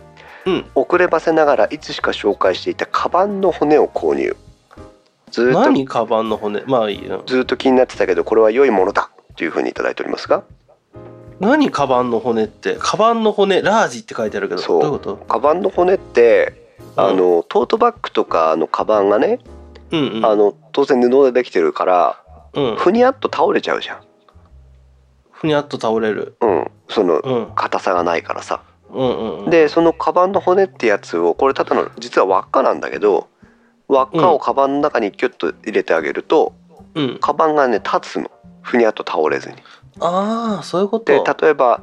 [0.46, 0.64] うん。
[0.74, 4.36] 遅ればせながらいつしか紹介していたカバンの骨を購入
[5.30, 5.60] ずーっと。
[5.60, 6.62] 何カバンの骨？
[6.66, 7.22] まあいいよ。
[7.26, 10.44] ずっと気になってたけどこれは良いものだというふうにいただいておりますが。
[11.40, 12.76] 何カバンの骨って？
[12.80, 14.82] カバンの骨ラージって書いてあるけどそう。
[14.82, 15.16] どういうこと？
[15.16, 19.38] カバンの骨ってあのトートバッグとかのカバンがね、
[19.92, 20.26] うんうん。
[20.26, 22.22] あの当然布でできてるから
[22.54, 22.76] うん。
[22.76, 24.00] ふにゃっと倒れちゃうじゃん、
[25.30, 26.36] ふにゃっと倒れる。
[26.40, 27.52] うん、そのうん。
[27.54, 28.62] 硬さがないからさ。
[28.90, 29.50] うんうんうん。
[29.50, 33.28] でそのカバンの骨ってやつをこれただの実は輪っかなんだけど
[33.88, 36.52] 輪っかをカバンの中にキュッと入れてあげると、
[36.94, 37.18] うん。
[37.20, 38.30] カバンがね立つの。
[38.62, 39.56] ふにゃっと倒れずに。
[40.00, 41.12] ああそういうこと。
[41.12, 41.80] で例えば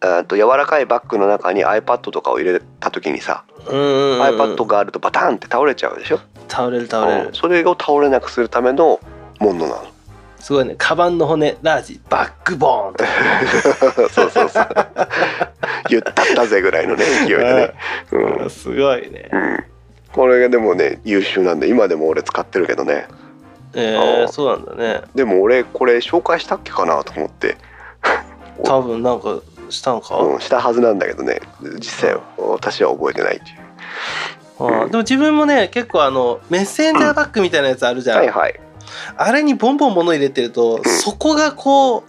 [0.00, 7.26] あと柔らかいバッグの中に iPad とかを入れた時にさ、うんうんうん iPad があるとバタンって倒れちゃうでしょ、倒れる倒れる。
[7.28, 7.34] うん。
[7.34, 9.00] それを倒れなくするための
[9.40, 9.86] ものなの。
[10.38, 10.76] すごいね。
[10.78, 13.04] カバンの骨ラージバックボーンと
[14.10, 14.68] そうそうそう。
[15.90, 17.74] 言ったったぜぐらいのね勢いでね、
[18.12, 19.28] うんすごいね。
[19.32, 19.64] うん、
[20.18, 23.06] これがでもね優秀なんで今でも俺使ってるけどね。
[23.74, 25.02] えあー、ーそうなんだね。
[25.14, 27.56] でも俺これ紹介したっけかなと思って、
[28.64, 31.40] 多分なんかしたんか、うん、したはずなんだけどね。
[31.76, 33.58] 実際私は覚えてないっていう。
[34.58, 38.60] あーでも自分もね結構あのメッセンジャーバッグみたいなやつあるじゃん、はいはい。
[39.16, 42.02] あれにボンボン物入れてると、そこがこ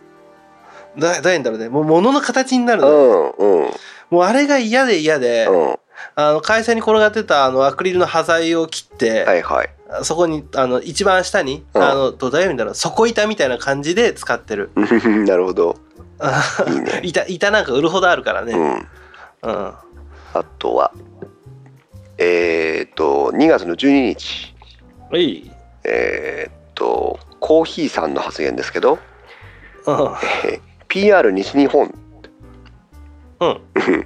[0.98, 1.70] うだどういうんだろうね。
[1.70, 3.70] もう物の形になるうの、んうん。
[4.10, 5.76] もうあれが嫌で嫌で、うん
[6.16, 9.70] あの会社に転がってたあのアクリルの端材を切って、はいはい。
[10.04, 11.84] そこにあの一番下に、うん。
[11.84, 14.72] あのどういう意味だろう底板みたいな感じで使ってる。
[15.28, 15.78] なるほど。
[16.68, 17.02] いいね。
[17.04, 18.54] 板板なんか売るほどあるからね。
[18.54, 18.72] うん。
[19.44, 19.74] うん。
[20.34, 20.92] あとは
[22.18, 24.56] えっ、と2月の12日。
[25.12, 25.52] はい。
[25.84, 29.00] えっ、とコーヒーさんの発言ですけど、
[29.86, 29.96] うん。
[30.46, 31.94] えー PR 西日本。
[33.40, 33.62] うん。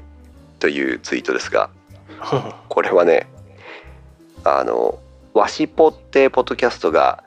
[0.60, 1.70] というツイートですが
[2.70, 3.28] これはね
[4.44, 5.00] あの
[5.34, 7.24] わしぽってポッドキャストが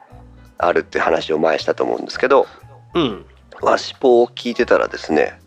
[0.59, 2.47] あるって話を前したと思うんですけど
[2.95, 3.27] うん。
[3.63, 5.41] わしぽを聞いてたらですね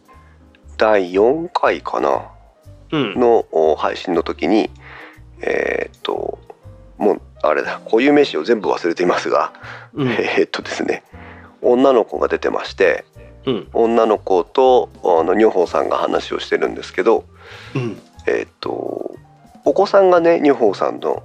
[0.77, 2.29] 第4回かな
[2.91, 3.19] うん。
[3.19, 4.69] のお配信の時に
[5.41, 6.39] えーっと
[6.97, 9.53] もうあれだ固有名詞を全部忘れていますが、
[9.93, 10.09] うん。
[10.09, 11.03] えーっとですね
[11.61, 13.05] 女の子が出てまして
[13.45, 13.69] うん。
[13.73, 17.25] 女の子とあの女房さんが話をしてるんですけど
[17.75, 18.01] うん。
[18.27, 19.08] えーっと
[19.69, 21.21] お子さんがね女房さんの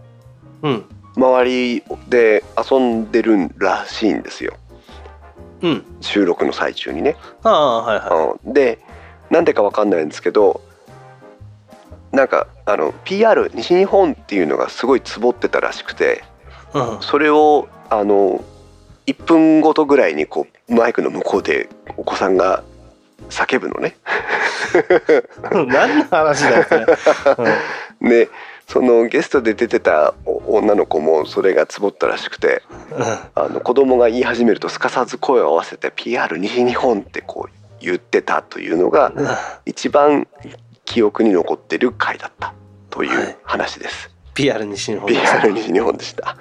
[0.63, 0.85] うん。
[1.17, 4.55] 周りで遊んでるらしいんですよ。
[5.63, 5.85] うん。
[6.03, 7.17] 収録の最中にね。
[7.43, 8.53] ああはいはうん。
[8.53, 8.81] で
[9.31, 10.61] なんでかわかんないんですけど
[12.13, 16.23] なんかあの PR 西日本っていうのがすごいツボってたらしくて
[16.75, 17.01] いうん。
[17.01, 18.45] それをあの
[19.07, 22.63] 1分ごとぐらいにこうマイクの向こうでお子さんが
[23.31, 23.97] 叫ぶのね。
[25.51, 26.87] 何の話だよそれ
[28.01, 28.29] で
[28.69, 32.63] そのゲストで出てたお女の子もそれがツボったらしくて
[33.35, 39.29] あの子供が言い始めるとすかさず声を合わせて PR 西日本ってこう言ってたというのがうん
[39.67, 40.27] 一番
[40.85, 42.55] 記憶に残ってる回だった
[42.91, 44.14] といはいう話です。
[44.35, 46.27] PR 西日本 PR 西日本でした。
[46.27, 46.35] は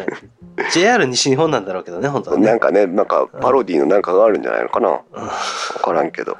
[0.00, 0.40] い
[0.72, 4.88] JR 西日本なんだろうけどね本当はねなんかねなんかパロディのなんかがあるんじゃないのかな。
[4.88, 6.36] わうんからんけど。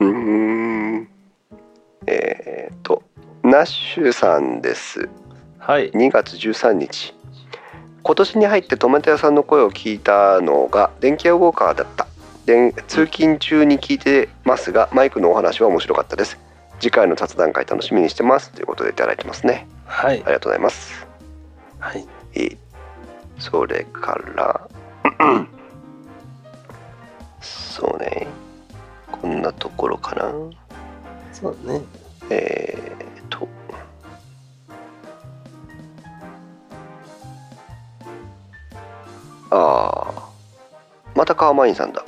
[0.00, 1.08] うんうーん。
[2.06, 3.02] えー、と
[3.42, 5.08] ナッシュさんです。
[5.58, 7.14] はい2月13日。
[8.02, 12.06] 今年に入ってトマト屋さんの声を聞いたのが電気屋ウォーカーだった。
[12.46, 16.38] で通勤中に聞いてますがマイクのお話は面白かったです。
[16.78, 19.66] 次回の雑談会楽しみにしてますということでいただいてますね。
[19.86, 20.14] はい。
[20.14, 21.06] ありがとうございます。
[21.78, 22.06] はい。
[22.34, 22.66] えー
[23.38, 24.68] それから
[27.40, 28.26] そうね。
[29.12, 30.32] こんなところかな。
[31.32, 31.82] そうね。
[32.30, 33.46] えー、と。
[39.50, 40.28] ああ
[41.14, 42.04] またカーマインさんだ。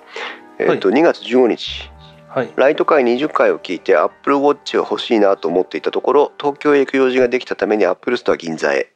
[0.59, 1.91] えっ、と、2月15日
[2.29, 2.53] はい。
[2.57, 8.93] ライト会20回を聞いて Apple Watch が欲しいなと思っていたところ東京へ行く用事ができたために Apple Store 銀座へ。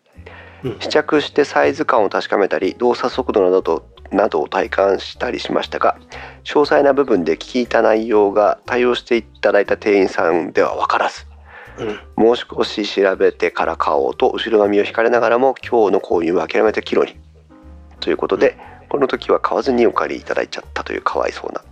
[0.63, 0.81] うん。
[0.81, 5.97] 試着してサイズ感を確かめたり動作速度などとなどを体感したりしましたが
[6.45, 11.27] 詳細な部分で聞いた内容が対応していただいた店員さんでは分からず
[11.79, 11.99] うん。
[12.23, 17.17] もう少し調べてから買おうと後ろ髪を引かれながらも今日の購入は諦めてキロに。
[18.01, 18.59] ということで
[18.91, 21.72] この時は買わずにお借りいただいちゃったというかわいそうなうん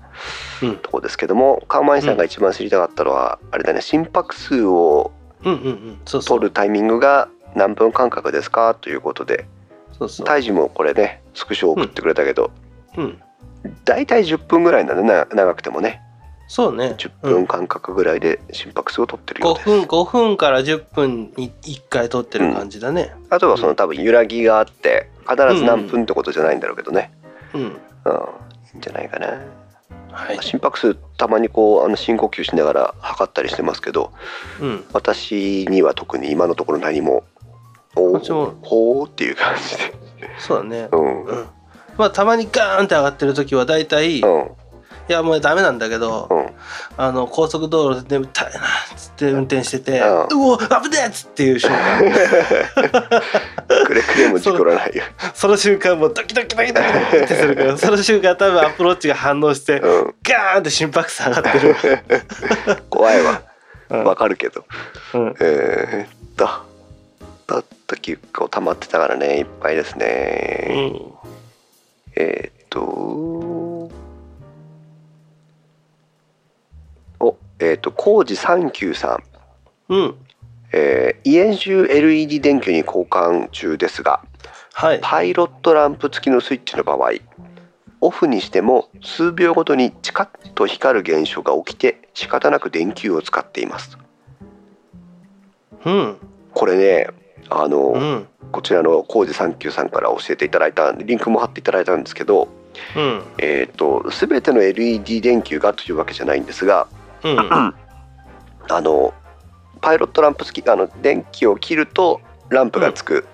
[0.82, 8.74] ところですけどもカーマインさんが一番知りたかったのは、あれだね心拍数を取るタイミングが何分間隔ですか？
[8.74, 9.46] ということで
[10.24, 12.50] 胎児もこれねスクショ送ってくれたけど、
[12.96, 13.20] うん。
[13.84, 16.00] 大体10分ぐらいなんでな長くてもね。
[16.48, 16.94] そうね。
[16.98, 23.14] 10うん分間隔ぐらいで心拍数を取ってるよう5です、分5分から10分に1回撮ってる感じだね。
[23.28, 27.12] あとはその多分揺らぎがあって必ず何分ってことじゃないんだろうけどね、
[27.54, 27.60] うん。
[27.60, 27.72] うん、い
[28.74, 29.38] いんじゃないかな、
[30.12, 30.42] はい。
[30.42, 34.12] 心拍数たまにこうあの深呼吸しながら測ったりしてますけど
[34.60, 34.84] うん。
[34.92, 37.24] 私には特に今のところ何も
[37.96, 38.54] おこっちも。
[38.62, 39.94] ほーっていう感じで。
[40.38, 40.88] そうだね。
[40.92, 41.24] うん。
[41.24, 41.46] うん。
[41.96, 44.50] まあたまにガーンって上がってる時は大体いうん
[45.12, 46.50] やもうダメなんだけどうん。
[46.96, 48.62] あの高速道路で眠たいなっ
[48.96, 50.04] つって運転しててう
[50.36, 52.00] うお危ねえっつっていう瞬間。
[53.86, 55.02] くれくれも事故らないよ。
[55.34, 60.14] その瞬間もうドキドキドキドキドキってするからその瞬間多分アップローチが反応してうん。
[60.22, 61.76] ガーンって心拍数上がってる。
[62.90, 63.42] 怖いわ。
[63.90, 64.04] うん。
[64.04, 64.64] わかるけど。
[65.14, 65.34] うん。
[65.40, 66.48] えー、っと
[67.46, 71.20] だった結構溜まってたからねいっぱいですうねん。
[72.16, 73.69] えー、っと
[77.60, 79.20] おえー、っと工事39さ
[79.88, 79.94] ん。
[79.94, 80.14] うん。
[80.72, 84.22] えー家中 LED 電球に交換中ですが
[84.72, 85.00] はい。
[85.02, 87.10] パイロットランプ付きのスイッチの場合
[88.00, 93.98] オフにしても数秒ごとにチカッと光る現象が起きて仕方なく電球を使っています。
[95.84, 96.16] うん。
[96.54, 97.08] これね
[97.50, 98.26] あの、うん。
[98.52, 102.48] こちらの工事39さんから教えていただいたリンクも貼っていただいたんですけど、
[102.96, 103.22] うん。
[103.38, 106.88] えー、と全ての LED 電球がというわけじゃないんですが
[107.24, 107.74] うん。
[108.68, 109.14] あの
[109.80, 113.26] パイロットランプ付きあの電気を切るとランプがつく。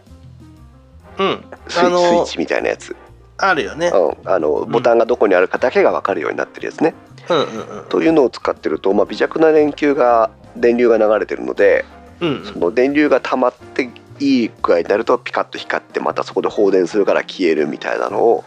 [1.19, 1.45] うん。
[1.69, 2.95] スイ,、あのスイッチみたいなやつ、
[3.39, 3.89] あるよね。
[3.89, 6.95] うん、あのボタンがどこにあるかだけが分かるようになってるやつね、
[7.29, 7.89] うんうんうん。
[7.89, 11.85] というのを使ってると、まあ、微弱な電球が電流が流れてるので
[12.21, 18.45] うんその電流が溜まっていい具合になるとピカッと光ってまたそこで放電するから消えるみたいなのを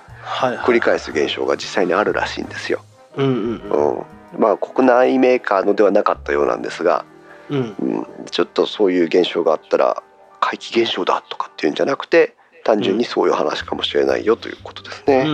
[0.65, 2.83] 繰り返す現象が実際にあるらしいんですよ。
[3.15, 3.97] うんうんうん。
[3.97, 4.05] うん、
[4.37, 7.05] まあ国内メーカーのではなかったようなんですが、
[7.49, 7.75] うん。
[7.79, 10.03] うん、ちょっとそういう現象があったら
[10.39, 15.23] 怪奇現象だとかっていうんじゃなくて単純にそういう話かもしれないよということですね。
[15.25, 15.33] うん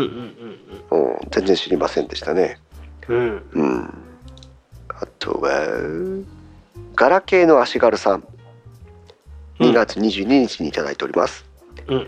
[0.92, 2.60] うん、全然知りませんでしたね。
[3.08, 3.94] うん。
[4.90, 5.52] あとは
[6.96, 8.28] ガラケーの足軽さん。
[9.60, 11.46] 2月22日にいただいております。
[11.88, 12.08] うん。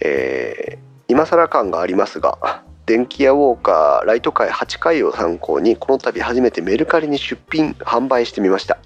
[0.00, 8.78] えー今更感がありますが電気屋ウォーカーライト会8回を参考にこの度初めてメルカリに出品販売してみました。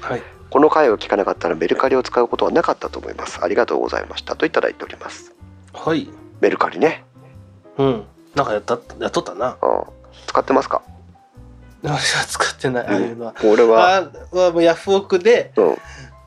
[0.00, 0.22] はい。
[0.48, 3.42] この回を聞かなかったらメルカリを使うことはなかったと思います。
[3.42, 5.34] ありがとうございましたといただいております。
[5.72, 6.08] はい。
[6.40, 7.04] メルカリね、
[7.78, 8.04] うん。
[8.36, 9.58] なんかやったやっとったな。
[9.60, 9.82] うん、
[10.28, 10.80] 使ってますか？
[11.82, 13.34] 私 は使ってないああいうのは。
[13.44, 13.96] 俺は。
[13.96, 15.76] あはもうヤフオクでうん。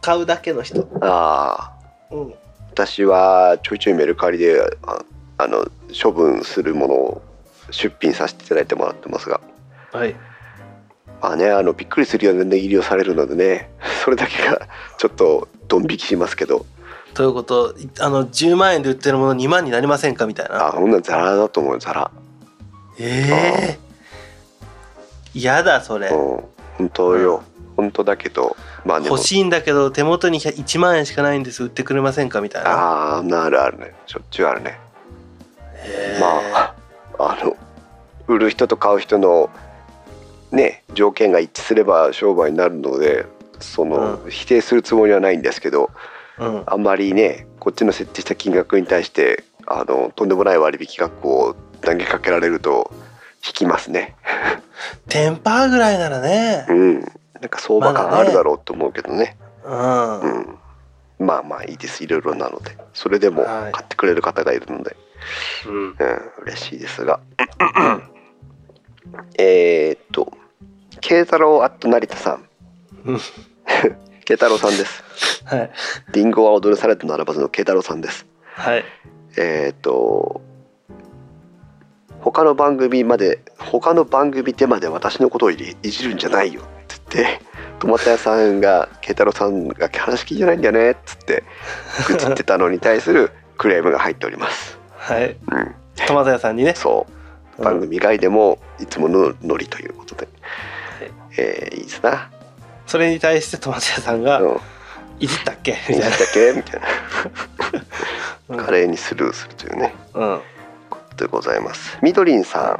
[0.02, 0.86] 買うだけの人。
[1.00, 2.34] あーうん。
[2.72, 4.60] 私はちょいちょいメルカリで
[5.42, 5.66] ああの
[6.02, 7.22] 処分するものを
[7.72, 9.42] 出品させていただいてもらってますが。
[9.92, 10.16] はい。
[11.22, 13.70] まあねあのびっくりするような値切りをされるのでね
[14.04, 16.66] それだけがちょっとドン引きしますけど。
[17.14, 20.68] ということいあの10万円で売ってるもの2万になりませんかみたいな。
[20.68, 22.12] あほんなんザラだと思うよザラ。
[23.00, 23.80] ええ
[25.34, 26.08] 嫌だそれ。
[26.10, 26.44] うん。
[26.78, 27.44] 本当よ、
[27.76, 28.56] 本当だけど。
[28.86, 31.64] まあ欲しいんだけど手元に1万円しかないんです。
[31.64, 32.72] 売ってくれませんかみたいな。
[32.72, 33.94] ああなるあるね。
[34.08, 34.80] しょっちゅうあるね
[36.20, 36.76] まあ
[37.20, 37.56] あの
[38.28, 39.50] 売る人と買う人の
[40.52, 43.26] ね条件が一致すれば商売になるので
[43.60, 45.92] その、否定するつもりはないんですけど
[46.40, 46.64] うん。
[46.66, 52.92] あんまりねこっちの設定した金額に対してあのとんでもない割引額を投げかけられると
[53.46, 54.16] 引きますね。
[55.10, 56.66] テンパーぐらいならね。
[56.70, 57.00] うん。
[57.40, 60.20] なんか相場感あるだろうと思うけどね,、うん。
[60.20, 60.58] うん。
[61.20, 62.04] まあまあいいです。
[62.04, 62.78] いろいろなので。
[62.94, 63.72] それでもはい。
[63.72, 64.96] 買ってくれる方がいるので、
[65.68, 65.74] うん。
[65.74, 65.96] うん、
[66.44, 67.20] 嬉しいですが。
[69.38, 70.32] えーっと
[71.02, 72.46] 慶太郎アット成田さん。
[73.06, 73.20] うん。
[74.26, 75.04] 慶太郎さんです。
[75.46, 75.72] はい。
[76.14, 78.26] リンゴは踊るされと並ばずの慶太郎さんです。
[78.54, 78.86] はい。
[79.38, 80.42] えーっと
[82.22, 86.62] 他の番組まで他の番組でまで私のことをいじいじるんじゃないよ。
[86.62, 87.42] って言って
[87.80, 90.92] トマト屋さんが慶太郎さんが話聞いてないんだよね。
[90.92, 91.44] っつって
[92.08, 94.71] 愚痴ってたのに対するクレームが入っております。
[95.02, 95.32] はい。
[95.32, 95.36] うん、
[96.08, 96.74] トマト屋さんにね。
[96.76, 97.08] そ
[97.60, 97.64] う。
[97.64, 100.28] 番組外でもいつものノリということで、
[101.38, 102.30] えーいいですな。
[102.88, 104.60] それに対してトマト屋さんがうん
[105.20, 106.54] 「いじったっけ?」みたいいいんだっけ？
[106.56, 106.82] みたい
[108.50, 108.58] な。
[108.58, 108.64] な。
[108.64, 109.94] 華麗にスルーするというね。
[110.14, 110.42] うん。
[110.90, 111.98] ことでございます。
[112.02, 112.80] みどりんさ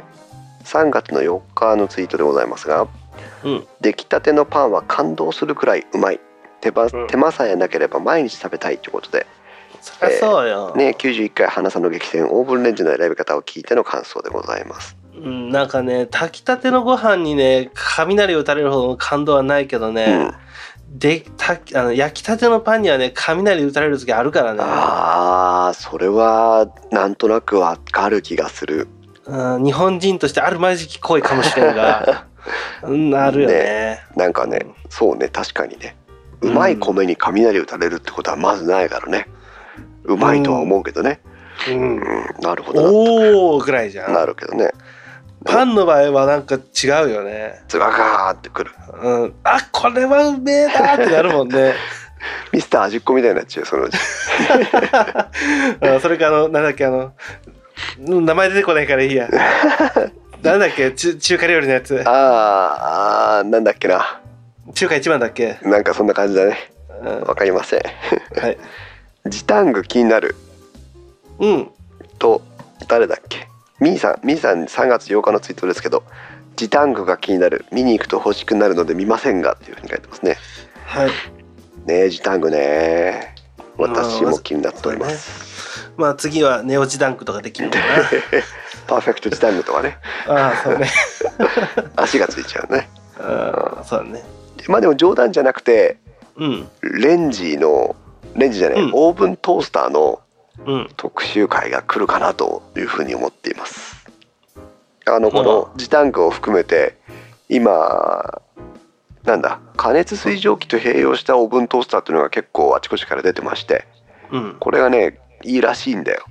[0.64, 2.86] 3月の4日のツイートでございますが
[3.42, 3.66] うん。
[3.80, 6.20] 出来たてのパンは感動するくらいうまい。
[6.60, 7.06] 手間うん。
[7.08, 9.26] 手間さえなければ毎日食べたいということで、
[9.82, 14.96] そりゃそうよ、ね、91回花さんの激戦オーブンレンジの選び方を聞いての感想でございます。
[15.16, 20.34] うん、なんかね炊きたてのご飯にね雷を打たれるほどの感動はないけどうね、ん、
[20.88, 28.86] でたあの焼きたてのパンにはね雷打たれる時あるからね、あーそれはなんとなくわかる気がする。
[29.26, 32.26] うん、日本人としてあるまじき恋かもしれんが。
[32.82, 34.00] うんあるよね。
[34.16, 35.96] なんかねそうね確かにね。
[36.40, 39.26] うまい米に雷打たれるってことはまずないからね。
[39.28, 39.41] う
[40.04, 41.20] まいとは思うけどね、
[41.68, 41.96] うん。
[41.96, 42.00] うん、
[42.40, 42.82] なるほど。
[42.82, 44.12] なおおぐらいじゃん。
[44.12, 44.70] なるけどね。
[45.44, 47.62] パンの場合はなんか違うよね。
[47.68, 48.70] ズバガーってくる。
[49.02, 49.34] うん。
[49.44, 51.74] あこれはうめえなってなるもんね。
[52.52, 53.96] ミスター味っ子みたいになっちゃうそのうち。
[55.82, 57.12] うんそれかあのなんだっけあの
[58.06, 59.28] うん名前出てこないからいいや。
[60.42, 62.00] なんだっけ中中華料理のやつ。
[62.04, 62.12] あー
[63.38, 64.20] あーなんだっけな。
[64.74, 66.72] 中華一番だっけ、なんかそんな感じだね。
[67.02, 67.80] うん、わかりません。
[68.40, 68.58] はい
[69.26, 70.34] 時短具気になる。
[71.38, 71.70] うん。
[72.18, 72.42] と
[72.88, 73.48] 誰だっけ？
[73.80, 74.20] みーさん。
[74.26, 76.02] みーさん3月8日のツイートですけど
[76.56, 77.64] 時短具が気になる。
[77.72, 80.36] 見に行くと欲しくなるので見ませんがっていうふうに書いてますね。
[80.86, 81.10] はい。
[81.86, 83.34] ね時短具ね。
[83.78, 87.78] 私も気になっております、まあ次はネオチダンクとかできるのか
[88.86, 89.96] パーフェクト時短具とかね。
[90.28, 90.90] なああそうね。
[91.96, 92.88] 足がついちゃうね。
[93.18, 94.22] ああそうだね。
[94.68, 95.96] まあでも冗談じゃなくて
[96.36, 96.68] うん。
[96.82, 97.96] レンジの
[98.36, 98.90] レンジじゃない、うん。
[98.94, 100.20] オーブントースターの
[100.66, 100.90] うん。
[100.96, 104.04] 特集会が来るかなというふうに思っています。
[105.06, 105.44] あのこう。
[105.44, 106.96] の時短具を含めて
[107.48, 108.42] 今
[109.24, 113.86] なんだ加熱水蒸気と併用したオーブントースターっていうのが結構あちこちから出てまして
[114.30, 114.56] うん。
[114.60, 116.24] これがねいいらしいんだよ。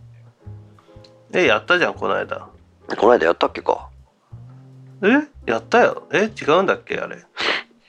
[1.34, 2.48] えやったじゃんこの間。
[2.98, 3.90] この間やったっけか。
[5.02, 5.08] え？
[5.46, 6.04] やったよ。
[6.14, 7.18] え違うんだっけあれ？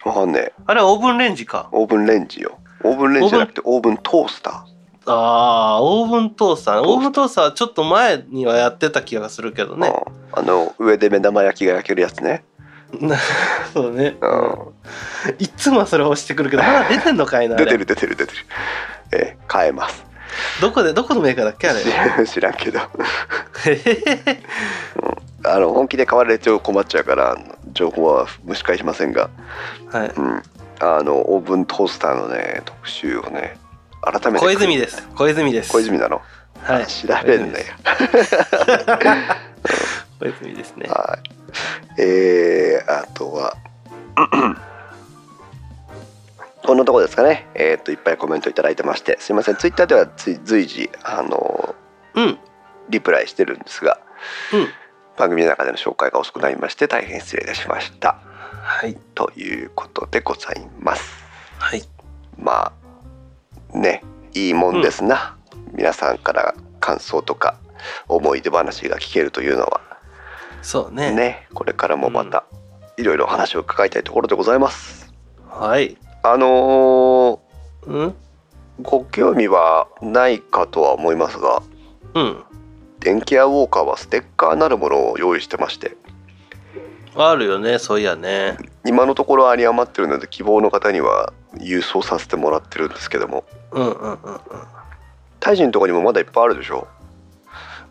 [0.04, 0.52] わかんねえ。
[0.66, 1.68] あれはオーブンレンジか。
[1.72, 3.96] オーブンレンジよオーブンレンジじゃなくてオーブン。
[3.98, 4.66] トースタ
[5.06, 6.94] あーオーブントースタートースター。
[6.94, 9.88] オーブントースターはちょっと前にはやってた気がするけどー、ね。
[9.88, 12.44] うんあの上で目玉焼きが焼けるやつね。
[13.74, 14.72] そうね、うん。
[15.38, 18.38] いつもそれ押してくるけどまだ出てんのかいな出てる出てる出てる。
[19.12, 20.04] えー買えます。
[20.62, 21.72] どこでどこのメーカーだっけあ
[22.18, 22.26] れ？
[22.26, 22.78] 知らんけど。
[22.78, 22.82] へ
[23.74, 24.42] へへ。
[25.44, 27.36] あの本気で買われちゃ困っちゃうから
[27.72, 29.28] 情報は蒸し返しませんが、
[29.90, 30.12] はい。
[30.16, 30.42] うん、
[30.82, 33.56] あのオーブントースターのね特集をね
[34.00, 35.08] 改めて小泉です。
[35.14, 35.70] 小泉です。
[35.70, 36.20] 小泉なの、
[36.60, 36.86] はい。
[36.88, 37.66] 調べんね
[40.18, 40.74] 小泉です。
[40.76, 40.88] ね。
[40.88, 41.18] は
[41.98, 42.02] い。
[42.02, 43.56] えー、あとは
[46.66, 47.46] こんなとこですかね。
[47.54, 49.16] えーっといっぱいコメントいただいてまして。
[49.20, 49.56] すいません。
[49.56, 51.74] ツイッターでは随時あの
[52.14, 52.38] うん。
[52.88, 54.00] リプライしてるんですが
[54.52, 54.68] うん。
[55.16, 58.18] 番組の中での紹介が遅くなりまして大変失礼いたしました
[58.64, 61.02] はいということでございます。
[61.58, 61.82] はい。
[62.38, 62.72] ま
[63.74, 64.02] あね
[64.34, 65.36] いいもんですな、
[65.72, 67.56] 皆さんから感想とか
[68.06, 69.80] 思い出話が聞けるというのは。
[70.62, 71.12] そうね。
[71.12, 72.44] ねこれからもまた
[72.96, 75.12] いろいろ話を伺いたいところでございます。
[75.50, 75.96] はい。
[76.22, 77.40] あの
[77.84, 77.92] うん？
[78.08, 78.12] ー
[78.80, 81.62] ご興味はないかとは思いますが。
[82.14, 82.44] うん。
[83.00, 85.96] 電気屋ウォーカーはステッカーなるものを用意してまして
[87.14, 88.56] あるよねそういやね。
[88.86, 93.44] 今のところ有り余ってるので希望の方には郵送させてもらってるんですけども。
[93.72, 94.18] うんうんうんうん
[95.40, 96.86] 大臣のところにもまだいっぱいあるでしょ？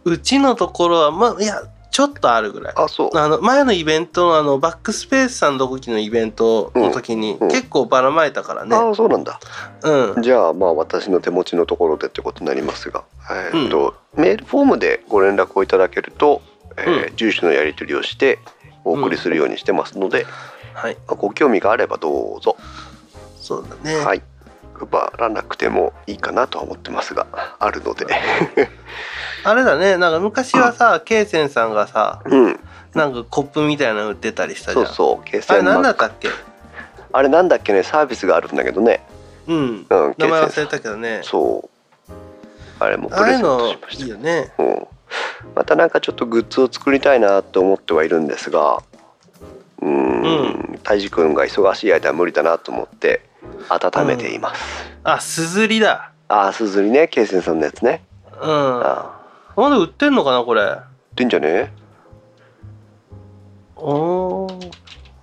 [0.05, 1.61] うちのところはまあいや
[1.91, 2.73] ちょっとあるぐらい。
[2.77, 3.17] あそう。
[3.17, 7.43] あの前のイベントのあのバックスペースさんの時のイベントの時にうん。
[7.43, 8.73] うん結構ばらまいたからね。
[8.73, 9.37] あそうなんだ。
[9.83, 10.21] うん。
[10.21, 16.41] じゃあまあ私の手持ちのところでってことになりますが、えーとメールフォームでご連絡をいただけると、
[16.77, 18.39] えー住所のやり取りをして
[18.83, 20.25] お送りするようにしてますので、
[20.73, 20.95] はい。
[21.07, 22.57] まあご興味があればどうぞ、
[23.39, 23.97] そうだね。
[23.97, 24.21] はい。
[24.89, 27.27] 配らなくてもいいかなとは思ってますが
[27.59, 28.07] あるので。
[29.43, 29.97] あれだね。
[29.97, 32.59] なんか昔はさケイセンさんがさうん。
[32.95, 35.23] なんかコップみたいなの売ってたりしたじゃそうんそう。
[35.23, 36.29] 計あれ算何だったっけ？
[37.13, 37.83] あれなんだっけね？
[37.83, 39.05] サービスがあるんだけどね。
[39.47, 39.57] うん。
[39.57, 40.15] うん。
[40.17, 41.21] 名前忘れ計たけどね。
[41.23, 41.69] そ
[42.09, 42.13] う。
[42.79, 44.03] あれもプレゼントのしました。
[44.03, 44.51] いいよね。
[44.57, 44.87] うん、
[45.55, 48.81] またなんかちょっとグッズを作りたいなと思ってはいるんですが
[49.81, 50.79] うーん。
[50.83, 53.21] たいじくんが忙しい間は無理だなと思って
[53.69, 54.61] 温めています、
[55.03, 56.11] あすずりだ。
[56.27, 57.07] ああすずりね。
[57.07, 58.03] ケイセンさんのやつね。
[58.41, 58.81] うん。
[58.83, 59.19] あ。
[59.55, 60.61] まだ売ってんのかなこれ。
[60.61, 61.73] あってんじゃね？
[63.75, 64.71] おー。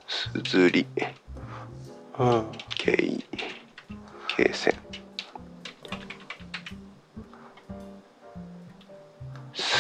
[0.07, 0.87] すずり。
[2.19, 2.45] うん。
[2.77, 3.25] ケイ。
[4.37, 4.75] ケイセン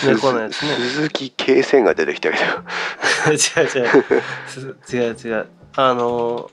[0.06, 0.74] 猫のやつね。
[0.76, 2.44] 鈴木ケイセンが出てきたけど。
[3.32, 4.22] 違う違う。
[4.46, 5.46] す違う違う。
[5.76, 6.50] あの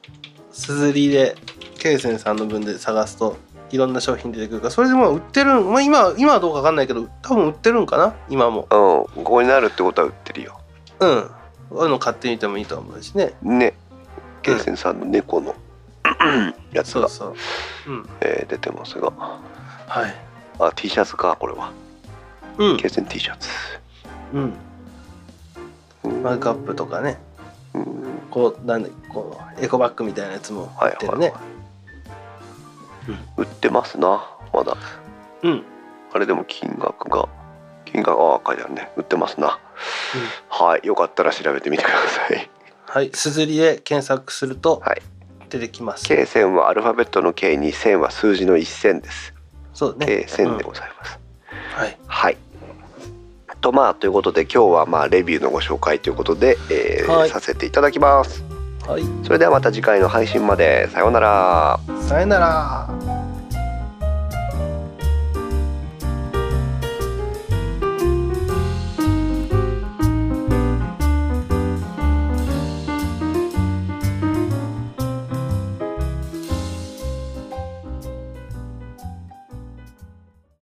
[0.52, 1.36] すずりで
[1.80, 3.38] ケイセンさんの分で探すと
[3.72, 8.14] いろんな商品出てくるからそれでも売ってるん、まあ、今今はどうかわかんないけど多分売ってるんかな？
[8.30, 8.68] 今も。
[8.70, 10.60] うんここになるってことは売ってるよ。
[11.00, 11.32] うん。
[11.70, 13.34] こういうの買ってみてもいいと思うしね。
[13.42, 13.76] ね。
[14.44, 15.56] ケイセンさんの猫の
[16.72, 17.36] やつが、そう
[17.88, 17.92] そう。
[17.92, 18.10] うん。
[18.22, 19.12] えー出てますが。
[19.88, 20.16] はい。
[20.60, 21.72] あ T シャツかこれは
[22.58, 22.78] うん。
[22.78, 23.50] ケイセン T シャツ。
[24.34, 24.54] うん。
[26.24, 27.18] マグカップとかね。
[27.74, 27.86] うん。
[28.32, 31.34] こうなんでこうエコバッグみたいなやつも売ってるね、
[33.38, 34.76] 売ってますなまだ。
[35.44, 35.64] うん。
[36.14, 37.28] あれでも金額が
[37.86, 38.92] 金額ああ書いてあるね。
[38.98, 39.60] 売ってますな、
[40.50, 40.88] はい。
[40.88, 41.94] よかったら調べてみてくだ
[42.28, 42.50] さい。
[42.88, 43.12] はい。
[43.14, 45.02] すずりで検索するとはい。
[45.50, 49.34] 出てきます、K 線はアルファベットの K に線は数字の1線です。
[49.74, 50.06] そうね。
[50.06, 50.68] K 線でうん。
[50.68, 51.20] ございます、
[51.76, 51.98] はい。
[52.08, 52.38] はい。
[53.60, 57.30] とまあということで今日はまあレビューのご紹介ということで、えーはい。
[57.30, 58.44] させていただきます。
[58.88, 59.04] はい。
[59.24, 60.88] それではまた次回の配信まで。
[60.92, 61.80] さようなら。
[62.08, 63.25] さよなら